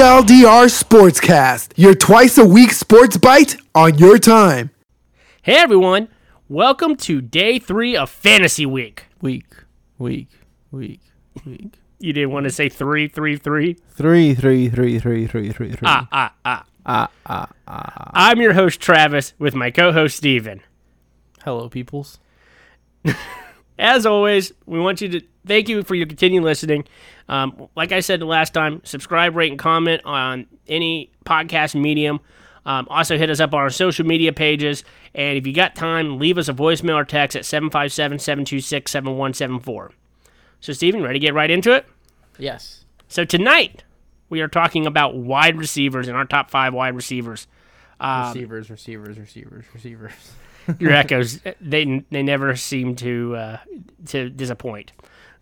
TLDR 0.00 0.82
Sportscast, 0.82 1.72
your 1.76 1.94
twice 1.94 2.38
a 2.38 2.44
week 2.46 2.72
sports 2.72 3.18
bite 3.18 3.56
on 3.74 3.98
your 3.98 4.16
time. 4.16 4.70
Hey 5.42 5.56
everyone, 5.56 6.08
welcome 6.48 6.96
to 6.96 7.20
day 7.20 7.58
three 7.58 7.98
of 7.98 8.08
Fantasy 8.08 8.64
Week. 8.64 9.04
Week, 9.20 9.44
week, 9.98 10.28
week, 10.70 11.02
week. 11.44 11.74
You 11.98 12.14
didn't 12.14 12.30
want 12.30 12.44
to 12.44 12.50
say 12.50 12.70
three, 12.70 13.08
three, 13.08 13.36
three. 13.36 13.76
Three, 13.90 14.34
three, 14.34 14.70
three, 14.70 14.98
three, 14.98 15.26
three, 15.26 15.52
three, 15.52 15.72
three. 15.72 15.86
Ah, 15.86 16.08
ah, 16.10 16.34
ah. 16.46 16.64
ah, 16.86 17.10
ah, 17.26 17.48
ah. 17.68 18.10
I'm 18.14 18.40
your 18.40 18.54
host 18.54 18.80
Travis 18.80 19.34
with 19.38 19.54
my 19.54 19.70
co-host 19.70 20.16
Steven. 20.16 20.62
Hello, 21.44 21.68
peoples. 21.68 22.18
As 23.80 24.04
always, 24.04 24.52
we 24.66 24.78
want 24.78 25.00
you 25.00 25.08
to 25.08 25.22
thank 25.46 25.68
you 25.68 25.82
for 25.82 25.94
your 25.94 26.06
continued 26.06 26.44
listening. 26.44 26.84
Um, 27.30 27.68
like 27.74 27.92
I 27.92 28.00
said 28.00 28.20
the 28.20 28.26
last 28.26 28.52
time, 28.52 28.82
subscribe, 28.84 29.34
rate, 29.34 29.50
and 29.50 29.58
comment 29.58 30.02
on 30.04 30.46
any 30.68 31.10
podcast 31.24 31.74
medium. 31.74 32.20
Um, 32.66 32.86
also, 32.90 33.16
hit 33.16 33.30
us 33.30 33.40
up 33.40 33.54
on 33.54 33.60
our 33.60 33.70
social 33.70 34.04
media 34.04 34.34
pages. 34.34 34.84
And 35.14 35.38
if 35.38 35.46
you 35.46 35.54
got 35.54 35.74
time, 35.74 36.18
leave 36.18 36.36
us 36.36 36.48
a 36.48 36.52
voicemail 36.52 36.96
or 36.96 37.04
text 37.04 37.36
at 37.36 37.46
757 37.46 38.18
726 38.18 38.92
7174. 38.92 39.92
So, 40.60 40.74
Steven, 40.74 41.02
ready 41.02 41.18
to 41.18 41.26
get 41.26 41.32
right 41.32 41.50
into 41.50 41.72
it? 41.72 41.86
Yes. 42.38 42.84
So, 43.08 43.24
tonight, 43.24 43.82
we 44.28 44.42
are 44.42 44.48
talking 44.48 44.86
about 44.86 45.16
wide 45.16 45.56
receivers 45.56 46.06
and 46.06 46.18
our 46.18 46.26
top 46.26 46.50
five 46.50 46.74
wide 46.74 46.94
receivers. 46.94 47.46
Um, 47.98 48.28
receivers, 48.28 48.68
receivers, 48.68 49.18
receivers, 49.18 49.64
receivers. 49.72 50.12
Your 50.78 50.92
echoes 50.92 51.40
they 51.60 52.04
they 52.10 52.22
never 52.22 52.56
seem 52.56 52.96
to 52.96 53.36
uh, 53.36 53.56
to 54.06 54.30
disappoint. 54.30 54.92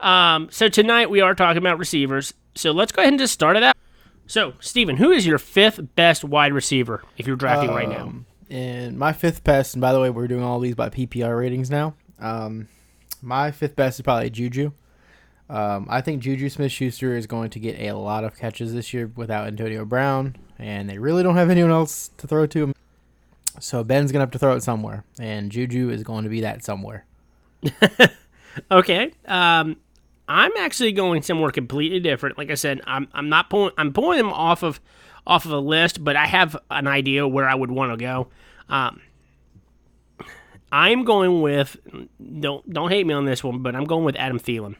Um, 0.00 0.48
so 0.50 0.68
tonight 0.68 1.10
we 1.10 1.20
are 1.20 1.34
talking 1.34 1.58
about 1.58 1.78
receivers. 1.78 2.32
So 2.54 2.70
let's 2.72 2.92
go 2.92 3.02
ahead 3.02 3.12
and 3.12 3.20
just 3.20 3.32
start 3.34 3.56
it 3.56 3.62
out. 3.62 3.76
So 4.26 4.54
Steven, 4.60 4.96
who 4.96 5.10
is 5.10 5.26
your 5.26 5.38
fifth 5.38 5.80
best 5.96 6.24
wide 6.24 6.52
receiver 6.52 7.02
if 7.16 7.26
you're 7.26 7.36
drafting 7.36 7.70
right 7.70 7.88
now? 7.88 8.02
Um, 8.02 8.26
And 8.50 8.98
my 8.98 9.12
fifth 9.12 9.42
best, 9.44 9.74
and 9.74 9.80
by 9.80 9.92
the 9.92 10.00
way, 10.00 10.10
we're 10.10 10.28
doing 10.28 10.42
all 10.42 10.60
these 10.60 10.74
by 10.74 10.88
PPR 10.90 11.36
ratings 11.38 11.70
now. 11.70 11.94
Um, 12.20 12.68
my 13.22 13.50
fifth 13.50 13.74
best 13.76 13.98
is 13.98 14.02
probably 14.04 14.30
Juju. 14.30 14.72
Um, 15.50 15.86
I 15.88 16.02
think 16.02 16.22
Juju 16.22 16.48
Smith 16.50 16.70
Schuster 16.72 17.16
is 17.16 17.26
going 17.26 17.50
to 17.50 17.58
get 17.58 17.80
a 17.80 17.92
lot 17.94 18.22
of 18.24 18.36
catches 18.36 18.74
this 18.74 18.92
year 18.92 19.10
without 19.16 19.46
Antonio 19.46 19.84
Brown, 19.86 20.36
and 20.58 20.88
they 20.90 20.98
really 20.98 21.22
don't 21.22 21.36
have 21.36 21.48
anyone 21.48 21.70
else 21.72 22.10
to 22.18 22.26
throw 22.26 22.46
to. 22.48 22.74
So 23.60 23.84
Ben's 23.84 24.12
to 24.12 24.20
have 24.20 24.30
to 24.32 24.38
throw 24.38 24.54
it 24.54 24.62
somewhere, 24.62 25.04
and 25.18 25.50
Juju 25.50 25.90
is 25.90 26.02
going 26.02 26.24
to 26.24 26.30
be 26.30 26.40
that 26.42 26.64
somewhere. 26.64 27.04
Okay. 28.70 29.12
Um, 29.26 29.76
I'm 30.26 30.52
actually 30.58 30.92
going 30.92 31.22
somewhere 31.22 31.50
completely 31.50 32.00
different. 32.00 32.36
Like 32.36 32.50
I 32.50 32.54
said, 32.54 32.80
I'm 32.86 33.08
I'm 33.12 33.28
not 33.28 33.50
pulling 33.50 33.72
I'm 33.78 33.92
pulling 33.92 34.18
them 34.18 34.32
off 34.32 34.62
of 34.62 34.80
off 35.26 35.44
of 35.44 35.52
a 35.52 35.58
list, 35.58 36.02
but 36.04 36.16
I 36.16 36.26
have 36.26 36.56
an 36.70 36.86
idea 36.86 37.26
where 37.26 37.48
I 37.48 37.54
would 37.54 37.70
want 37.70 37.92
to 37.92 37.96
go. 37.96 38.28
Um, 38.68 39.00
I'm 40.70 41.04
going 41.04 41.40
with 41.40 41.76
don't 42.40 42.68
don't 42.70 42.90
hate 42.90 43.06
me 43.06 43.14
on 43.14 43.24
this 43.24 43.42
one, 43.42 43.62
but 43.62 43.74
I'm 43.74 43.84
going 43.84 44.04
with 44.04 44.16
Adam 44.16 44.38
Thielen. 44.38 44.76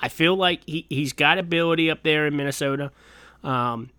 I 0.00 0.08
feel 0.08 0.34
like 0.34 0.62
he 0.66 0.86
he's 0.88 1.12
got 1.12 1.38
ability 1.38 1.90
up 1.90 2.02
there 2.02 2.26
in 2.26 2.36
Minnesota. 2.36 2.90
Um, 3.44 3.90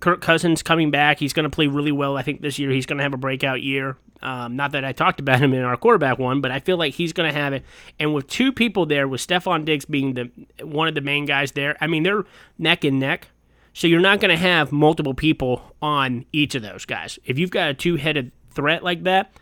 Kirk 0.00 0.20
Cousins 0.20 0.62
coming 0.62 0.90
back. 0.90 1.18
He's 1.18 1.32
going 1.32 1.44
to 1.44 1.50
play 1.50 1.66
really 1.66 1.92
well. 1.92 2.16
I 2.16 2.22
think 2.22 2.40
this 2.40 2.58
year 2.58 2.70
he's 2.70 2.86
going 2.86 2.98
to 2.98 3.02
have 3.02 3.14
a 3.14 3.18
breakout 3.18 3.62
year. 3.62 3.96
Um, 4.22 4.56
not 4.56 4.72
that 4.72 4.84
I 4.84 4.92
talked 4.92 5.20
about 5.20 5.40
him 5.40 5.54
in 5.54 5.62
our 5.62 5.76
quarterback 5.76 6.18
one, 6.18 6.40
but 6.40 6.50
I 6.50 6.60
feel 6.60 6.76
like 6.76 6.94
he's 6.94 7.12
going 7.12 7.32
to 7.32 7.38
have 7.38 7.52
it. 7.52 7.64
And 7.98 8.12
with 8.12 8.26
two 8.26 8.52
people 8.52 8.84
there, 8.86 9.08
with 9.08 9.26
Stefon 9.26 9.64
Diggs 9.64 9.84
being 9.84 10.14
the 10.14 10.30
one 10.62 10.88
of 10.88 10.94
the 10.94 11.00
main 11.00 11.24
guys 11.24 11.52
there, 11.52 11.76
I 11.80 11.86
mean 11.86 12.02
they're 12.02 12.24
neck 12.58 12.84
and 12.84 13.00
neck. 13.00 13.28
So 13.72 13.86
you're 13.86 14.00
not 14.00 14.20
going 14.20 14.30
to 14.30 14.36
have 14.36 14.72
multiple 14.72 15.14
people 15.14 15.74
on 15.80 16.26
each 16.32 16.54
of 16.54 16.62
those 16.62 16.84
guys. 16.84 17.18
If 17.24 17.38
you've 17.38 17.50
got 17.50 17.70
a 17.70 17.74
two-headed 17.74 18.32
threat 18.50 18.82
like 18.82 19.04
that, 19.04 19.32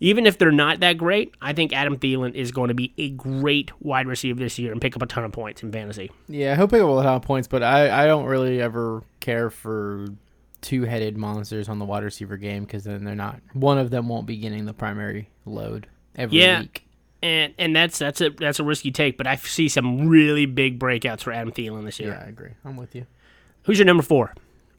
even 0.00 0.26
if 0.26 0.38
they're 0.38 0.50
not 0.52 0.80
that 0.80 0.98
great, 0.98 1.34
I 1.40 1.52
think 1.52 1.72
Adam 1.72 1.96
Thielen 1.98 2.34
is 2.34 2.52
going 2.52 2.68
to 2.68 2.74
be 2.74 2.92
a 2.98 3.10
great 3.10 3.70
wide 3.80 4.06
receiver 4.06 4.38
this 4.38 4.58
year 4.58 4.72
and 4.72 4.80
pick 4.80 4.94
up 4.96 5.02
a 5.02 5.06
ton 5.06 5.24
of 5.24 5.32
points 5.32 5.62
in 5.62 5.72
fantasy. 5.72 6.10
Yeah, 6.28 6.54
he'll 6.56 6.68
pick 6.68 6.82
up 6.82 6.88
a 6.88 6.92
lot 6.92 7.06
of 7.06 7.22
points, 7.22 7.48
but 7.48 7.62
I, 7.62 8.04
I 8.04 8.06
don't 8.06 8.26
really 8.26 8.60
ever 8.60 9.02
care 9.20 9.48
for 9.50 10.06
two 10.62 10.82
headed 10.84 11.16
monsters 11.16 11.68
on 11.68 11.78
the 11.78 11.84
wide 11.84 12.02
receiver 12.02 12.36
game 12.36 12.64
because 12.64 12.84
then 12.84 13.04
they're 13.04 13.14
not 13.14 13.40
one 13.52 13.78
of 13.78 13.90
them 13.90 14.08
won't 14.08 14.26
be 14.26 14.36
getting 14.36 14.64
the 14.64 14.74
primary 14.74 15.28
load 15.44 15.86
every 16.16 16.38
Yeah. 16.40 16.60
week. 16.60 16.82
And 17.22 17.54
and 17.58 17.74
that's 17.74 17.98
that's 17.98 18.20
a 18.20 18.28
that's 18.30 18.60
a 18.60 18.64
risky 18.64 18.90
take, 18.90 19.16
but 19.16 19.26
I 19.26 19.36
see 19.36 19.68
some 19.68 20.06
really 20.08 20.44
big 20.44 20.78
breakouts 20.78 21.20
for 21.22 21.32
Adam 21.32 21.50
Thielen 21.50 21.84
this 21.84 21.98
year. 21.98 22.10
Yeah, 22.10 22.22
I 22.24 22.28
agree. 22.28 22.50
I'm 22.64 22.76
with 22.76 22.94
you. 22.94 23.06
Who's 23.62 23.78
your 23.78 23.86
number 23.86 24.02
four? 24.02 24.34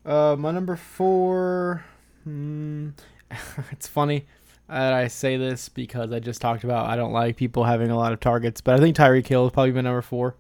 Uh, 0.06 0.36
my 0.38 0.52
number 0.52 0.76
four. 0.76 1.84
Hmm, 2.24 2.90
it's 3.72 3.88
funny 3.88 4.26
that 4.70 4.94
I 4.94 5.08
say 5.08 5.38
this 5.38 5.70
because 5.70 6.12
I 6.12 6.20
just 6.20 6.42
talked 6.42 6.64
about 6.64 6.88
I 6.90 6.96
don't 6.96 7.14
like 7.14 7.38
people 7.38 7.64
having 7.64 7.90
a 7.90 7.98
lot 7.98 8.14
of 8.14 8.20
targets, 8.20 8.62
but 8.62 8.76
I 8.76 8.80
think 8.80 8.96
Tyreek 8.96 9.28
Hill 9.28 9.46
has 9.46 9.54
probably 9.54 9.72
been 9.72 9.86
number 9.86 10.02
four. 10.02 10.36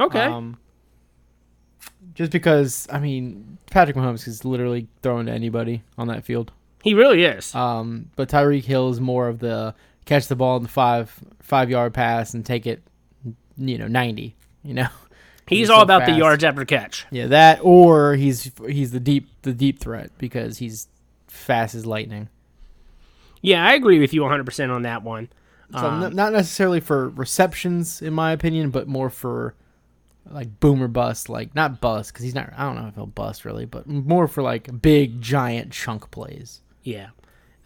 Okay. 0.00 0.20
Um, 0.24 0.58
just 2.14 2.32
because 2.32 2.86
I 2.90 2.98
mean 2.98 3.58
Patrick 3.70 3.96
Mahomes 3.96 4.26
is 4.26 4.44
literally 4.44 4.88
throwing 5.02 5.26
to 5.26 5.32
anybody 5.32 5.82
on 5.96 6.08
that 6.08 6.24
field. 6.24 6.52
he 6.82 6.94
really 6.94 7.24
is. 7.24 7.54
Um, 7.54 8.10
but 8.16 8.28
Tyreek 8.28 8.64
Hill 8.64 8.90
is 8.90 9.00
more 9.00 9.28
of 9.28 9.38
the 9.40 9.74
catch 10.04 10.28
the 10.28 10.36
ball 10.36 10.56
in 10.56 10.62
the 10.62 10.68
five 10.68 11.12
five 11.40 11.70
yard 11.70 11.94
pass 11.94 12.34
and 12.34 12.44
take 12.44 12.66
it, 12.66 12.82
you 13.56 13.78
know, 13.78 13.88
ninety. 13.88 14.34
You 14.62 14.74
know, 14.74 14.88
he's 15.48 15.58
he's 15.58 15.70
all 15.70 15.80
so 15.80 15.84
about 15.84 16.06
the 16.06 16.12
yards 16.12 16.42
after 16.44 16.64
catch. 16.64 17.06
yeah, 17.10 17.26
that 17.28 17.60
or 17.62 18.14
he's 18.14 18.50
he's 18.68 18.90
the 18.92 19.00
deep 19.00 19.28
the 19.42 19.52
deep 19.52 19.78
threat 19.78 20.10
because 20.18 20.58
he's 20.58 20.88
fast 21.26 21.74
as 21.74 21.84
lightning. 21.86 22.28
Yeah, 23.42 23.64
I 23.66 23.74
agree 23.74 23.98
with 23.98 24.12
you 24.12 24.22
100% 24.22 24.70
on 24.74 24.82
that 24.82 25.02
one. 25.02 25.28
So 25.72 25.78
Um, 25.78 26.02
n- 26.04 26.14
not 26.16 26.32
necessarily 26.32 26.80
for 26.80 27.10
receptions, 27.10 28.00
in 28.02 28.12
my 28.14 28.32
opinion, 28.32 28.70
but 28.70 28.88
more 28.88 29.10
for 29.10 29.54
like 30.30 30.60
boomer 30.60 30.88
bust, 30.88 31.28
like 31.28 31.54
not 31.54 31.80
bust 31.80 32.12
because 32.12 32.24
he's 32.24 32.34
not. 32.34 32.52
I 32.56 32.64
don't 32.64 32.76
know 32.82 32.88
if 32.88 32.94
he'll 32.94 33.06
bust 33.06 33.44
really, 33.44 33.64
but 33.64 33.86
more 33.86 34.28
for 34.28 34.42
like 34.42 34.80
big 34.82 35.20
giant 35.20 35.72
chunk 35.72 36.10
plays. 36.10 36.60
Yeah. 36.82 37.08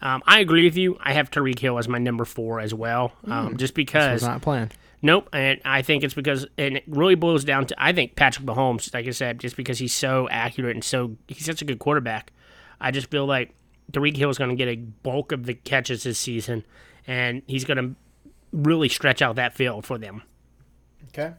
Um, 0.01 0.21
I 0.25 0.39
agree 0.41 0.65
with 0.65 0.75
you. 0.77 0.97
I 1.01 1.13
have 1.13 1.31
Tyreek 1.31 1.59
Hill 1.59 1.77
as 1.77 1.87
my 1.87 1.97
number 1.97 2.25
four 2.25 2.59
as 2.59 2.73
well, 2.73 3.13
um, 3.25 3.51
just 3.57 3.59
This 3.59 3.71
because. 3.71 4.13
was 4.21 4.23
not 4.23 4.41
planned. 4.41 4.73
Nope, 5.01 5.27
and 5.33 5.59
I 5.65 5.81
think 5.81 6.03
it's 6.05 6.13
because, 6.13 6.45
and 6.57 6.77
it 6.77 6.83
really 6.87 7.15
boils 7.15 7.43
down 7.43 7.65
to, 7.67 7.75
I 7.77 7.91
think 7.91 8.15
Patrick 8.15 8.45
Mahomes, 8.45 8.93
like 8.93 9.05
I 9.05 9.11
said, 9.11 9.37
just 9.39 9.57
because 9.57 9.77
he's 9.79 9.93
so 9.93 10.29
accurate 10.29 10.75
and 10.77 10.83
so 10.83 11.17
he's 11.27 11.45
such 11.45 11.61
a 11.61 11.65
good 11.65 11.79
quarterback. 11.79 12.31
I 12.79 12.91
just 12.91 13.11
feel 13.11 13.25
like 13.25 13.53
Tyreek 13.93 14.17
Hill 14.17 14.29
is 14.29 14.37
going 14.37 14.49
to 14.49 14.55
get 14.55 14.67
a 14.67 14.75
bulk 14.75 15.31
of 15.31 15.45
the 15.45 15.53
catches 15.53 16.03
this 16.03 16.19
season, 16.19 16.65
and 17.07 17.41
he's 17.47 17.63
going 17.63 17.77
to 17.77 17.95
really 18.51 18.89
stretch 18.89 19.21
out 19.21 19.35
that 19.35 19.53
field 19.53 19.85
for 19.85 19.97
them. 19.97 20.23
Okay. 21.09 21.33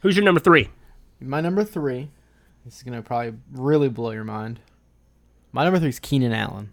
Who's 0.00 0.16
your 0.16 0.24
number 0.24 0.40
three? 0.40 0.68
My 1.20 1.40
number 1.40 1.64
three. 1.64 2.10
This 2.64 2.76
is 2.76 2.82
gonna 2.82 3.02
probably 3.02 3.32
really 3.52 3.88
blow 3.88 4.10
your 4.10 4.24
mind. 4.24 4.60
My 5.52 5.64
number 5.64 5.78
three 5.78 5.88
is 5.88 5.98
Keenan 5.98 6.32
Allen. 6.32 6.72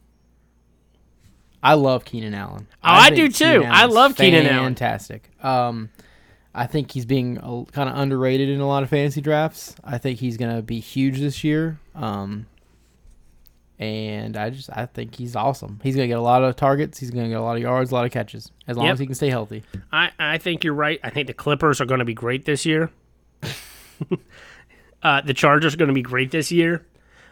I 1.63 1.75
love 1.75 2.05
Keenan 2.05 2.33
Allen. 2.33 2.67
Oh, 2.73 2.75
I 2.83 3.09
think 3.09 3.15
do 3.15 3.61
too. 3.61 3.63
I 3.65 3.85
love 3.85 4.15
Keenan 4.15 4.45
Allen. 4.45 4.75
Fantastic. 4.75 5.31
Um, 5.41 5.89
I 6.53 6.67
think 6.67 6.91
he's 6.91 7.05
being 7.05 7.37
kind 7.71 7.89
of 7.89 7.97
underrated 7.97 8.49
in 8.49 8.59
a 8.59 8.67
lot 8.67 8.83
of 8.83 8.89
fantasy 8.89 9.21
drafts. 9.21 9.75
I 9.83 9.97
think 9.97 10.19
he's 10.19 10.37
gonna 10.37 10.61
be 10.61 10.79
huge 10.79 11.19
this 11.19 11.43
year. 11.43 11.79
Um, 11.95 12.45
and 13.79 14.37
I 14.37 14.49
just 14.51 14.69
I 14.71 14.85
think 14.85 15.15
he's 15.15 15.35
awesome. 15.35 15.79
He's 15.83 15.95
gonna 15.95 16.07
get 16.07 16.17
a 16.17 16.21
lot 16.21 16.43
of 16.43 16.55
targets. 16.55 16.97
He's 16.99 17.11
gonna 17.11 17.27
get 17.29 17.37
a 17.37 17.41
lot 17.43 17.55
of 17.57 17.61
yards, 17.61 17.91
a 17.91 17.95
lot 17.95 18.05
of 18.05 18.11
catches, 18.11 18.51
as 18.67 18.77
long 18.77 18.85
Yep. 18.87 18.93
as 18.93 18.99
he 18.99 19.05
can 19.05 19.15
stay 19.15 19.29
healthy. 19.29 19.63
I, 19.91 20.11
I 20.19 20.37
think 20.37 20.63
you're 20.63 20.73
right. 20.73 20.99
I 21.03 21.09
think 21.09 21.27
the 21.27 21.33
Clippers 21.33 21.81
are 21.81 21.85
going 21.85 21.99
to 21.99 22.05
be 22.05 22.13
great 22.13 22.45
this 22.45 22.65
year. 22.65 22.89
uh, 25.03 25.21
the 25.21 25.33
Chargers 25.33 25.73
are 25.73 25.77
going 25.77 25.87
to 25.89 25.93
be 25.93 26.01
great 26.01 26.31
this 26.31 26.51
year. 26.51 26.85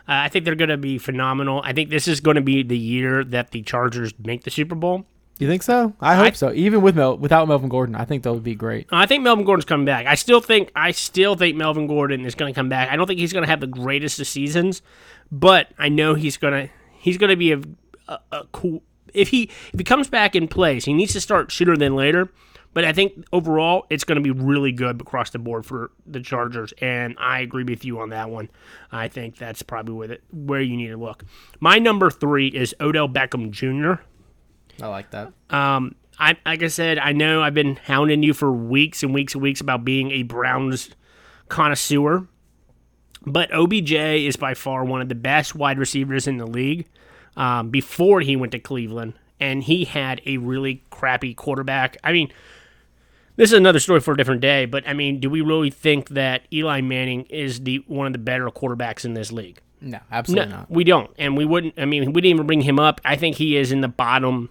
Uh, 0.07 0.27
I 0.27 0.29
think 0.29 0.45
they're 0.45 0.55
going 0.55 0.69
to 0.69 0.77
be 0.77 0.97
phenomenal. 0.97 1.61
I 1.63 1.73
think 1.73 1.89
this 1.89 2.07
is 2.07 2.19
going 2.19 2.35
to 2.35 2.41
be 2.41 2.61
the 2.63 2.77
year 2.77 3.23
that 3.23 3.51
the 3.51 3.61
Chargers 3.61 4.13
make 4.19 4.43
the 4.43 4.51
Super 4.51 4.75
Bowl. 4.75 5.05
You 5.39 5.47
think 5.47 5.63
so? 5.63 5.93
I 5.99 6.15
hope 6.15 6.25
I- 6.27 6.31
so. 6.31 6.53
Even 6.53 6.81
with 6.81 6.95
Mel- 6.95 7.17
without 7.17 7.47
Melvin 7.47 7.69
Gordon, 7.69 7.95
I 7.95 8.05
think 8.05 8.23
that 8.23 8.33
would 8.33 8.43
be 8.43 8.55
great. 8.55 8.87
I 8.91 9.05
think 9.05 9.23
Melvin 9.23 9.45
Gordon's 9.45 9.65
coming 9.65 9.85
back. 9.85 10.05
I 10.05 10.15
still 10.15 10.39
think 10.39 10.71
I 10.75 10.91
still 10.91 11.35
think 11.35 11.57
Melvin 11.57 11.87
Gordon 11.87 12.25
is 12.25 12.35
going 12.35 12.53
to 12.53 12.57
come 12.57 12.69
back. 12.69 12.89
I 12.89 12.95
don't 12.95 13.07
think 13.07 13.19
he's 13.19 13.33
going 13.33 13.43
to 13.43 13.49
have 13.49 13.59
the 13.59 13.67
greatest 13.67 14.19
of 14.19 14.27
seasons, 14.27 14.81
but 15.31 15.69
I 15.77 15.89
know 15.89 16.13
he's 16.13 16.37
going 16.37 16.53
to 16.67 16.73
he's 16.99 17.17
going 17.17 17.31
to 17.31 17.35
be 17.35 17.51
a, 17.51 17.61
a, 18.07 18.19
a 18.31 18.43
cool 18.51 18.83
if 19.13 19.29
he 19.29 19.43
if 19.73 19.79
he 19.79 19.83
comes 19.83 20.07
back 20.07 20.35
and 20.35 20.49
plays. 20.49 20.85
He 20.85 20.93
needs 20.93 21.13
to 21.13 21.21
start 21.21 21.51
sooner 21.51 21.75
than 21.75 21.95
later. 21.95 22.29
But 22.75 22.85
I 22.85 22.91
think 22.91 23.25
overall 23.31 23.85
it's 23.91 24.03
going 24.03 24.15
to 24.15 24.21
be 24.23 24.31
really 24.31 24.71
good 24.71 24.99
across 24.99 25.29
the 25.29 25.37
board 25.37 25.63
for 25.63 25.91
the 26.07 26.19
Chargers, 26.19 26.73
and 26.81 27.15
I 27.19 27.41
agree 27.41 27.63
with 27.63 27.85
you 27.85 27.99
on 27.99 28.09
that 28.09 28.31
one. 28.31 28.49
I 28.91 29.09
think 29.09 29.37
that's 29.37 29.61
probably 29.61 29.93
where 29.93 30.07
the, 30.07 30.19
where 30.31 30.59
you 30.61 30.75
need 30.75 30.87
to 30.87 30.97
look. 30.97 31.23
My 31.59 31.77
number 31.77 32.09
three 32.09 32.47
is 32.47 32.73
Odell 32.81 33.07
Beckham 33.07 33.51
Jr. 33.51 34.01
I 34.81 34.87
like 34.87 35.11
that. 35.11 35.31
Um, 35.49 35.95
I 36.19 36.37
like 36.45 36.63
I 36.63 36.67
said, 36.67 36.99
I 36.99 37.11
know 37.11 37.41
I've 37.41 37.53
been 37.53 37.75
hounding 37.75 38.23
you 38.23 38.33
for 38.33 38.51
weeks 38.51 39.03
and 39.03 39.13
weeks 39.13 39.33
and 39.33 39.41
weeks 39.41 39.61
about 39.61 39.83
being 39.85 40.11
a 40.11 40.23
Browns 40.23 40.89
connoisseur. 41.49 42.27
But 43.25 43.53
OBJ 43.53 43.91
is 43.93 44.35
by 44.35 44.53
far 44.53 44.83
one 44.83 45.01
of 45.01 45.07
the 45.09 45.15
best 45.15 45.55
wide 45.55 45.79
receivers 45.79 46.27
in 46.27 46.37
the 46.37 46.45
league 46.45 46.87
um, 47.37 47.69
before 47.69 48.19
he 48.19 48.35
went 48.35 48.51
to 48.51 48.59
Cleveland, 48.59 49.13
and 49.39 49.63
he 49.63 49.85
had 49.85 50.21
a 50.25 50.37
really 50.37 50.83
crappy 50.89 51.33
quarterback. 51.33 51.95
I 52.03 52.11
mean, 52.11 52.31
this 53.37 53.51
is 53.51 53.57
another 53.57 53.79
story 53.79 54.01
for 54.01 54.13
a 54.13 54.17
different 54.17 54.41
day, 54.41 54.65
but 54.65 54.85
I 54.85 54.93
mean, 54.93 55.21
do 55.21 55.29
we 55.29 55.39
really 55.39 55.71
think 55.71 56.09
that 56.09 56.41
Eli 56.51 56.81
Manning 56.81 57.23
is 57.29 57.61
the 57.61 57.77
one 57.87 58.07
of 58.07 58.13
the 58.13 58.19
better 58.19 58.47
quarterbacks 58.49 59.05
in 59.05 59.13
this 59.13 59.31
league? 59.31 59.59
No, 59.79 59.99
absolutely 60.11 60.49
No, 60.49 60.57
not. 60.57 60.71
we 60.71 60.83
don't, 60.83 61.09
and 61.17 61.37
we 61.37 61.45
wouldn't. 61.45 61.75
I 61.77 61.85
mean, 61.85 62.11
we 62.11 62.21
didn't 62.21 62.35
even 62.35 62.45
bring 62.47 62.61
him 62.61 62.77
up. 62.77 62.99
I 63.05 63.15
think 63.15 63.37
he 63.37 63.55
is 63.55 63.71
in 63.71 63.79
the 63.79 63.87
bottom 63.87 64.49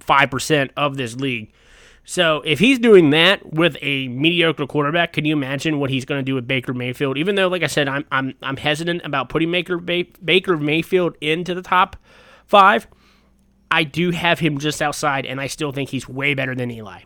five 0.00 0.30
percent 0.30 0.70
of 0.76 0.96
this 0.96 1.16
league. 1.16 1.52
So 2.08 2.40
if 2.44 2.60
he's 2.60 2.78
doing 2.78 3.10
that 3.10 3.52
with 3.52 3.76
a 3.82 4.06
mediocre 4.06 4.66
quarterback, 4.66 5.12
can 5.12 5.24
you 5.24 5.32
imagine 5.32 5.80
what 5.80 5.90
he's 5.90 6.04
going 6.04 6.20
to 6.20 6.24
do 6.24 6.36
with 6.36 6.46
Baker 6.46 6.72
Mayfield? 6.72 7.18
Even 7.18 7.34
though, 7.34 7.48
like 7.48 7.64
I 7.64 7.66
said, 7.66 7.88
I'm 7.88 8.04
I'm 8.12 8.34
I'm 8.42 8.56
hesitant 8.56 9.02
about 9.04 9.28
putting 9.28 9.50
Baker 9.50 9.78
Baker 9.78 10.56
Mayfield 10.56 11.16
into 11.20 11.52
the 11.54 11.62
top 11.62 11.96
five. 12.46 12.86
I 13.72 13.82
do 13.82 14.12
have 14.12 14.38
him 14.38 14.58
just 14.58 14.80
outside, 14.80 15.26
and 15.26 15.40
I 15.40 15.48
still 15.48 15.72
think 15.72 15.90
he's 15.90 16.08
way 16.08 16.34
better 16.34 16.54
than 16.54 16.70
Eli. 16.70 17.00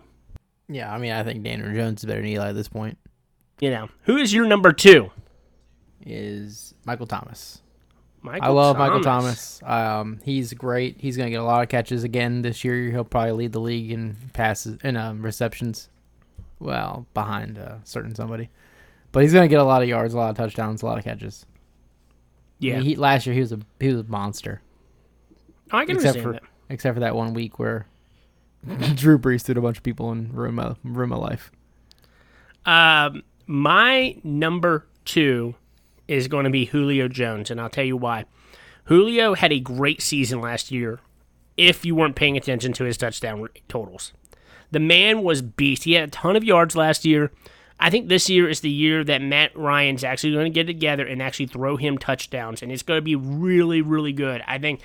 Yeah, 0.69 0.93
I 0.93 0.99
mean, 0.99 1.13
I 1.13 1.25
think 1.25 1.43
Daniel 1.43 1.73
Jones 1.73 2.03
is 2.03 2.05
better 2.05 2.21
than 2.21 2.29
Eli 2.29 2.51
at 2.51 2.55
this 2.55 2.69
point. 2.69 2.99
You 3.59 3.71
know, 3.71 3.89
who 4.03 4.19
is 4.19 4.35
your 4.35 4.47
number 4.47 4.73
two? 4.73 5.11
Is 6.05 6.75
Michael 6.85 7.07
Thomas. 7.07 7.63
Michael 8.23 8.45
I 8.45 8.49
love 8.51 8.77
Michael 8.77 9.01
Thomas. 9.01 9.61
Um, 9.65 10.21
he's 10.25 10.53
great. 10.53 10.97
He's 10.99 11.17
going 11.17 11.27
to 11.29 11.31
get 11.31 11.41
a 11.41 11.45
lot 11.45 11.63
of 11.63 11.69
catches 11.71 12.05
again 12.05 12.43
this 12.43 12.63
year. 12.65 12.91
He'll 12.91 13.05
probably 13.05 13.33
lead 13.33 13.53
the 13.53 13.61
league 13.61 13.91
in 13.93 14.17
passes 14.35 14.79
and 14.83 14.97
um, 14.99 15.23
receptions. 15.23 15.89
Well, 16.59 17.07
behind 17.15 17.57
uh, 17.57 17.77
certain 17.85 18.15
somebody, 18.15 18.51
but 19.13 19.23
he's 19.23 19.33
going 19.33 19.45
to 19.45 19.49
get 19.49 19.61
a 19.61 19.65
lot 19.65 19.81
of 19.83 19.89
yards, 19.89 20.13
a 20.13 20.19
lot 20.19 20.31
of 20.31 20.37
touchdowns, 20.37 20.83
a 20.83 20.87
lot 20.87 20.99
of 20.99 21.05
catches. 21.05 21.47
I 22.63 22.67
Yeah, 22.67 22.75
mean, 22.77 22.85
he, 22.85 22.97
last 22.97 23.25
year 23.25 23.35
he 23.35 23.41
was 23.41 23.53
a 23.53 23.61
he 23.79 23.89
was 23.89 24.01
a 24.01 24.05
monster, 24.05 24.61
Oh, 25.73 25.79
I 25.79 25.87
can 25.87 25.97
except 25.97 26.19
understand 26.19 26.23
for 26.23 26.33
that. 26.33 26.43
except 26.69 26.95
for 26.97 27.01
that 27.01 27.17
one 27.17 27.33
week 27.33 27.59
where 27.59 27.87
Drew 28.95 29.19
Brees 29.19 29.41
threw 29.43 29.57
a 29.57 29.63
bunch 29.63 29.79
of 29.79 29.83
people 29.83 30.11
and 30.11 30.35
ruined 30.35 30.57
my 30.57 30.75
ruined 30.85 31.11
my 31.11 31.17
life. 31.17 31.51
Um, 32.67 33.23
my 33.47 34.17
number 34.23 34.87
two 35.07 35.55
is 36.11 36.27
going 36.29 36.45
to 36.45 36.51
be 36.51 36.67
Julio 36.67 37.07
Jones, 37.07 37.51
and 37.51 37.61
I'll 37.61 37.71
tell 37.71 37.85
you 37.85 37.97
why. 37.97 38.25
Julio 38.85 39.35
had 39.35 39.53
a 39.53 39.61
great 39.61 40.03
season 40.03 40.41
last 40.41 40.73
year. 40.73 40.99
If 41.57 41.85
you 41.85 41.95
weren't 41.95 42.17
paying 42.17 42.37
attention 42.37 42.73
to 42.75 42.85
his 42.85 42.97
touchdown 42.97 43.47
totals, 43.69 44.13
the 44.71 44.81
man 44.81 45.23
was 45.23 45.41
beast. 45.41 45.85
He 45.85 45.93
had 45.93 46.09
a 46.09 46.11
ton 46.11 46.35
of 46.35 46.43
yards 46.43 46.75
last 46.75 47.05
year. 47.05 47.31
I 47.79 47.91
think 47.91 48.09
this 48.09 48.29
year 48.29 48.49
is 48.49 48.61
the 48.61 48.71
year 48.71 49.05
that 49.05 49.23
Matt 49.23 49.57
Ryan's 49.57 50.03
actually 50.03 50.33
going 50.33 50.47
to 50.47 50.51
get 50.51 50.67
together 50.67 51.07
and 51.07 51.23
actually 51.23 51.47
throw 51.47 51.77
him 51.77 51.97
touchdowns, 51.97 52.63
and 52.63 52.73
it's 52.73 52.83
going 52.83 52.99
to 52.99 53.03
be 53.03 53.17
really, 53.17 53.81
really 53.81 54.13
good. 54.13 54.43
I 54.47 54.59
think 54.59 54.81